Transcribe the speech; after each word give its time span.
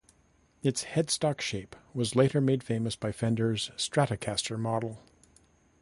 Its 0.63 0.85
headstock 0.85 1.39
shape 1.41 1.75
was 1.93 2.15
later 2.15 2.41
made 2.41 2.63
famous 2.63 2.95
by 2.95 3.11
Fender's 3.11 3.69
Stratocaster 3.77 4.57
model. 4.57 5.03